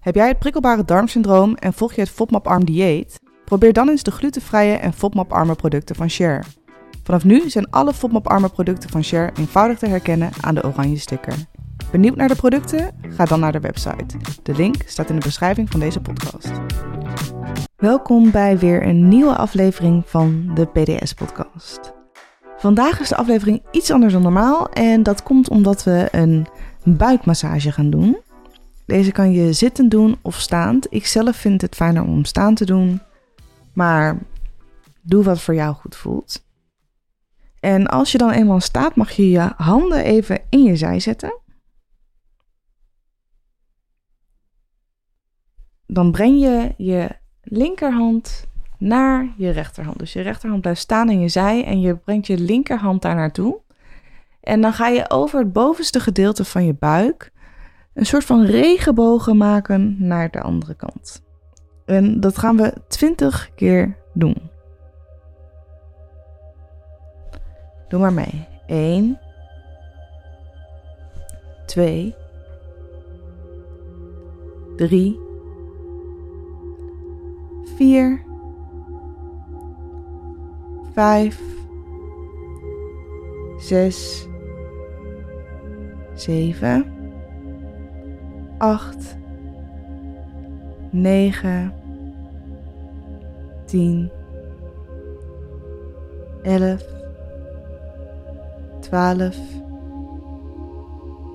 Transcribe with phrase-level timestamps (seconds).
[0.00, 3.18] Heb jij het prikkelbare darmsyndroom en volg je het FODMAP-arm dieet?
[3.44, 6.42] Probeer dan eens de glutenvrije en FODMAP-arme producten van Share.
[7.04, 11.34] Vanaf nu zijn alle FODMAP-arme producten van Share eenvoudig te herkennen aan de oranje sticker.
[11.90, 12.90] Benieuwd naar de producten?
[13.08, 14.16] Ga dan naar de website.
[14.42, 16.50] De link staat in de beschrijving van deze podcast.
[17.76, 21.92] Welkom bij weer een nieuwe aflevering van de PDS-podcast.
[22.56, 26.46] Vandaag is de aflevering iets anders dan normaal en dat komt omdat we een
[26.84, 28.16] buikmassage gaan doen.
[28.90, 30.86] Deze kan je zittend doen of staand.
[30.92, 33.00] Ik zelf vind het fijner om staan te doen.
[33.72, 34.18] Maar
[35.02, 36.44] doe wat voor jou goed voelt.
[37.60, 41.38] En als je dan eenmaal staat, mag je je handen even in je zij zetten.
[45.86, 47.08] Dan breng je je
[47.42, 48.46] linkerhand
[48.78, 49.98] naar je rechterhand.
[49.98, 53.60] Dus je rechterhand blijft staan in je zij en je brengt je linkerhand daar naartoe.
[54.40, 57.30] En dan ga je over het bovenste gedeelte van je buik
[57.94, 61.22] een soort van regenbogen maken naar de andere kant.
[61.86, 64.36] En dat gaan we 20 keer doen.
[67.88, 68.48] Doe maar mee.
[68.66, 69.18] 1,
[71.66, 72.14] 2,
[74.76, 75.20] 3,
[77.76, 78.20] 4,
[80.92, 81.40] 5,
[83.58, 84.26] 6,
[86.14, 86.98] 7.
[88.62, 89.18] 8,
[90.90, 91.72] 9,
[93.64, 94.10] 10,
[96.42, 96.80] 11,
[98.80, 99.36] 12,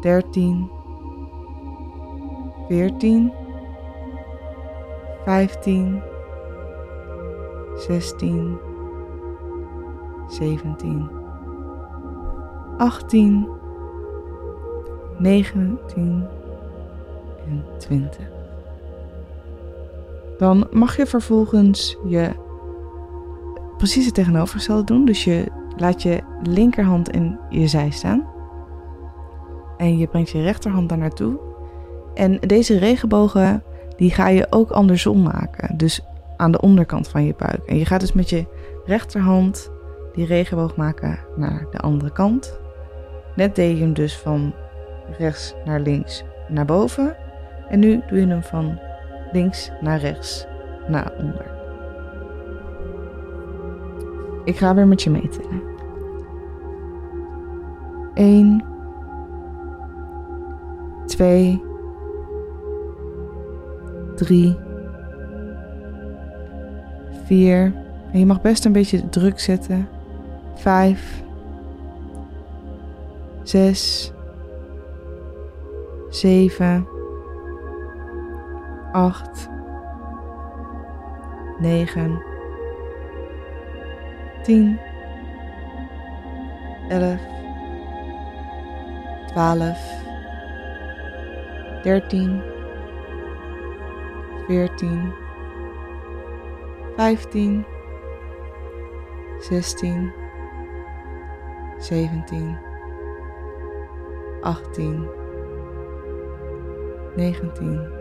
[0.00, 0.70] 13,
[2.68, 3.32] 14,
[5.24, 6.02] 15,
[7.74, 8.58] 16,
[10.28, 11.08] 17,
[12.78, 13.46] 18,
[15.18, 16.28] 19,
[17.48, 18.18] en 20.
[20.38, 22.30] Dan mag je vervolgens je
[23.76, 25.04] precies het tegenovergestelde doen.
[25.04, 25.46] Dus je
[25.76, 28.26] laat je linkerhand in je zij staan.
[29.76, 31.38] En je brengt je rechterhand daar naartoe.
[32.14, 33.62] En deze regenbogen
[33.96, 35.76] die ga je ook andersom maken.
[35.76, 36.00] Dus
[36.36, 37.64] aan de onderkant van je buik.
[37.66, 38.44] En je gaat dus met je
[38.84, 39.70] rechterhand
[40.12, 42.58] die regenboog maken naar de andere kant.
[43.36, 44.52] Net deed je hem dus van
[45.18, 47.16] rechts naar links naar boven.
[47.70, 48.78] En nu doe je hem van
[49.32, 50.46] links naar rechts,
[50.88, 51.50] naar onder.
[54.44, 55.62] Ik ga weer met je meetellen.
[58.14, 58.64] 1,
[61.06, 61.62] 2,
[64.16, 64.56] 3,
[67.24, 67.72] 4.
[68.12, 69.88] En je mag best een beetje druk zetten.
[70.54, 71.22] 5,
[73.42, 74.12] 6,
[76.08, 76.86] 7.
[78.92, 79.48] 8,
[81.58, 82.22] 9,
[84.42, 84.78] 10,
[86.88, 87.18] 11,
[89.26, 89.78] 12,
[91.82, 92.42] 13,
[94.48, 95.12] 14,
[96.96, 97.64] 15,
[99.38, 100.12] 16,
[101.78, 102.58] 17,
[104.44, 105.08] 18,
[107.16, 107.98] 19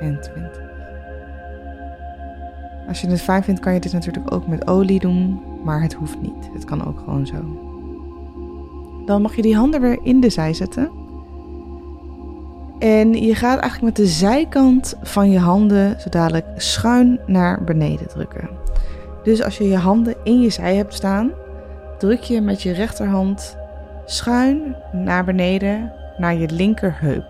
[0.00, 0.50] en 20.
[2.88, 5.92] Als je het fijn vindt, kan je dit natuurlijk ook met olie doen, maar het
[5.92, 6.50] hoeft niet.
[6.52, 7.44] Het kan ook gewoon zo.
[9.06, 10.90] Dan mag je die handen weer in de zij zetten.
[12.78, 18.08] En je gaat eigenlijk met de zijkant van je handen zo dadelijk schuin naar beneden
[18.08, 18.48] drukken.
[19.22, 21.30] Dus als je je handen in je zij hebt staan,
[21.98, 23.56] druk je met je rechterhand
[24.04, 27.24] schuin naar beneden naar je linkerheup.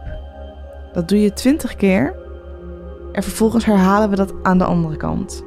[0.93, 2.15] Dat doe je 20 keer
[3.13, 5.45] en vervolgens herhalen we dat aan de andere kant.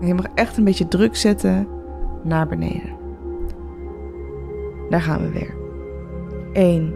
[0.00, 1.66] En je mag echt een beetje druk zetten
[2.22, 2.96] naar beneden.
[4.88, 5.56] Daar gaan we weer.
[6.52, 6.94] 1,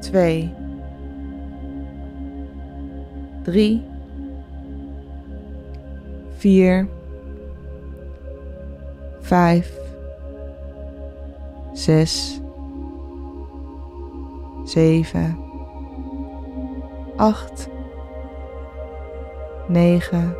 [0.00, 0.52] 2,
[3.42, 3.82] 3,
[6.42, 6.88] 4,
[9.20, 9.78] 5,
[11.72, 12.40] 6,
[14.64, 15.50] 7.
[17.16, 17.68] 8,
[19.68, 20.36] 9,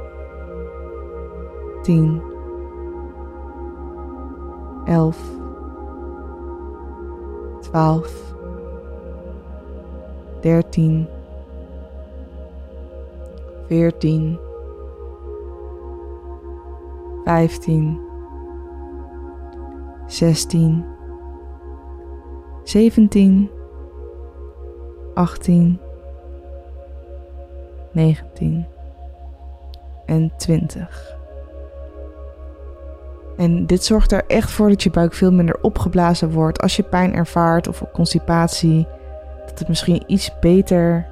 [1.82, 2.22] 10,
[4.84, 5.18] 11,
[7.60, 8.34] 12,
[10.40, 11.08] 13,
[13.68, 14.38] 14,
[17.24, 18.00] 15,
[20.06, 20.84] 16,
[22.64, 23.50] 17,
[25.14, 25.78] 18,
[27.92, 28.66] 19
[30.06, 31.14] en 20.
[33.36, 36.82] En dit zorgt er echt voor dat je buik veel minder opgeblazen wordt als je
[36.82, 38.86] pijn ervaart of constipatie.
[39.46, 41.06] Dat het misschien iets beter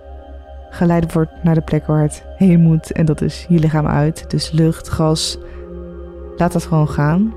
[0.70, 2.92] geleid wordt naar de plek waar het heen moet.
[2.92, 4.30] En dat is je lichaam uit.
[4.30, 5.38] Dus lucht, gas.
[6.36, 7.34] Laat dat gewoon gaan.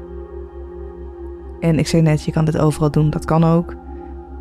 [1.59, 3.09] En ik zei net, je kan dit overal doen.
[3.09, 3.75] Dat kan ook.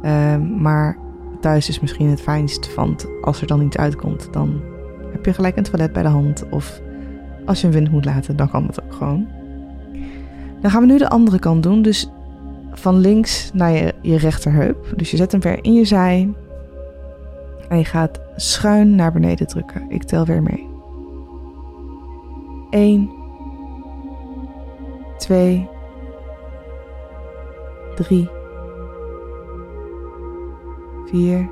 [0.03, 0.99] Ehm, maar
[1.41, 4.63] thuis is misschien het fijnst, want als er dan iets uitkomt, dan
[5.25, 6.45] heb je gelijk een toilet bij de hand.
[6.51, 6.81] Of
[7.47, 9.29] als je een wind moet laten, dan kan dat ook gewoon.
[10.63, 11.83] Dan gaan we nu de andere kant doen.
[11.83, 12.11] Dus
[12.73, 14.93] van links naar je, je rechterheup.
[14.97, 16.35] Dus je zet hem weer in je zij.
[17.69, 19.83] En je gaat schuin naar beneden drukken.
[19.89, 20.69] Ik tel weer mee.
[22.71, 23.11] 1,
[25.19, 25.69] 2,
[27.97, 28.29] 3,
[31.05, 31.49] 4,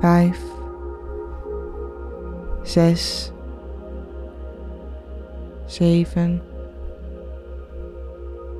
[0.00, 0.40] 5
[2.68, 3.32] zes,
[5.64, 6.42] zeven,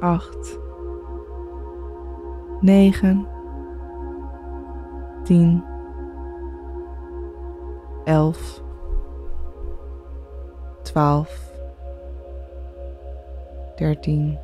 [0.01, 0.59] acht,
[2.61, 3.27] negen,
[5.23, 5.65] tien,
[8.05, 8.63] elf,
[10.83, 11.51] twaalf,
[13.77, 14.39] dertien,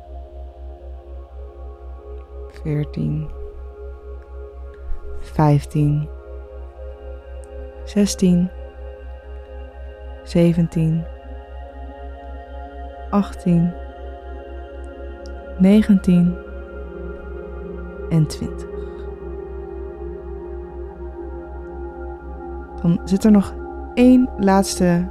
[2.49, 3.29] veertien,
[5.19, 6.09] vijftien,
[7.83, 8.49] zestien.
[10.25, 11.03] 17,
[13.09, 13.71] 18,
[15.59, 16.35] 19
[18.09, 18.65] en 20.
[22.81, 23.53] Dan zit er nog
[23.93, 25.07] één laatste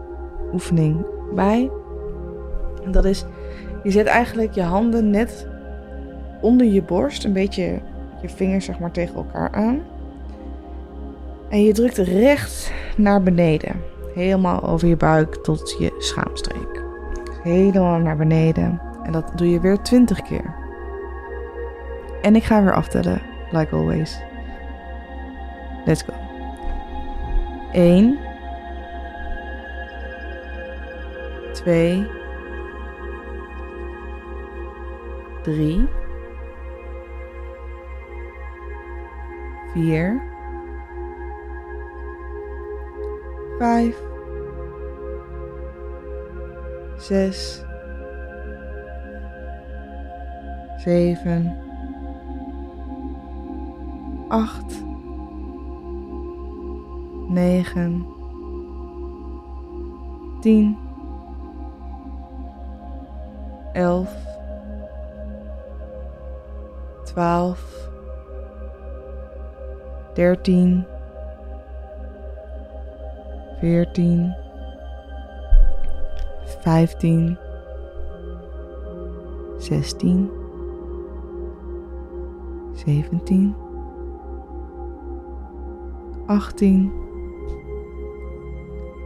[0.52, 1.70] oefening bij.
[2.84, 3.24] En dat is,
[3.82, 5.48] je zet eigenlijk je handen net
[6.40, 7.80] onder je borst, een beetje
[8.22, 9.80] je vingers zeg maar tegen elkaar aan.
[11.48, 13.80] En je drukt recht naar beneden.
[14.14, 16.82] Helemaal over je buik tot je schaamstreek.
[17.42, 18.80] Helemaal naar beneden.
[19.02, 20.54] En dat doe je weer 20 keer.
[22.22, 24.20] En ik ga weer aftellen, like always.
[25.84, 26.12] Let's go.
[27.72, 28.18] 1
[31.52, 32.06] 2
[35.42, 35.88] 3
[39.74, 40.32] 4
[43.64, 43.96] vijf,
[46.96, 47.64] zes,
[50.76, 51.56] zeven,
[54.28, 54.84] acht,
[57.28, 58.06] negen,
[60.40, 60.76] tien,
[63.72, 64.14] elf,
[67.04, 67.88] twaalf,
[70.14, 70.86] dertien.
[73.64, 74.34] 14,
[76.60, 77.36] 15,
[79.58, 80.30] 16,
[82.74, 83.54] 17,
[86.26, 86.92] 18,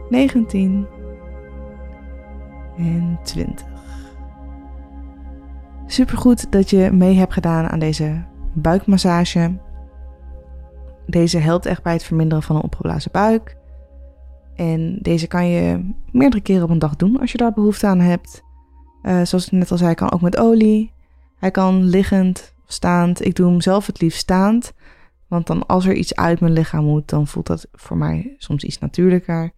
[0.09, 0.87] 19
[2.77, 3.65] en 20.
[5.85, 8.23] Supergoed dat je mee hebt gedaan aan deze
[8.53, 9.57] buikmassage.
[11.05, 13.57] Deze helpt echt bij het verminderen van een opgeblazen buik.
[14.59, 17.99] En deze kan je meerdere keren op een dag doen als je daar behoefte aan
[17.99, 18.43] hebt.
[19.01, 20.93] Eh, zoals ik net al zei, kan ook met olie.
[21.37, 23.25] Hij kan liggend staand.
[23.25, 24.71] Ik doe hem zelf het liefst staand.
[25.27, 28.63] Want dan als er iets uit mijn lichaam moet, dan voelt dat voor mij soms
[28.63, 29.51] iets natuurlijker.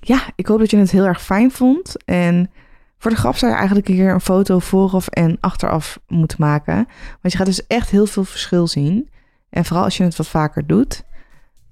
[0.00, 1.96] Ja, ik hoop dat je het heel erg fijn vond.
[2.04, 2.50] En
[2.98, 6.74] voor de grap zou je eigenlijk hier een foto vooraf en achteraf moeten maken.
[6.74, 6.88] Want
[7.32, 9.08] je gaat dus echt heel veel verschil zien.
[9.50, 11.04] En vooral als je het wat vaker doet.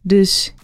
[0.02, 0.54] Dus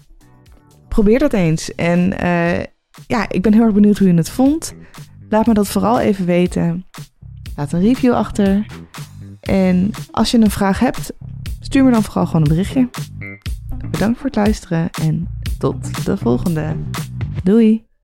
[0.93, 1.75] probeer dat eens.
[1.75, 2.65] En eh,
[3.07, 4.75] ja, ik ben heel erg benieuwd hoe je het vond.
[5.29, 6.85] Laat me dat vooral even weten.
[7.57, 8.67] Laat een review achter.
[9.41, 11.13] En als je een vraag hebt,
[11.61, 12.91] stuur me dan vooral gewoon een berichtje.
[13.91, 16.77] Bedankt voor het luisteren en tot de volgende.
[17.43, 17.91] Doei!